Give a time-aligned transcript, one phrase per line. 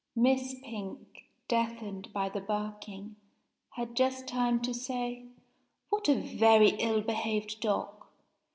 [0.15, 3.17] Miss Pink, deafened by the barking,
[3.75, 5.27] had just time to say,
[5.89, 8.07] "What a very ill behaved dog!"